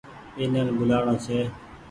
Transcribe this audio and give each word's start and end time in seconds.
ٻينين 0.35 0.67
ٻولآڻو 0.77 1.13
ڇي 1.23 1.39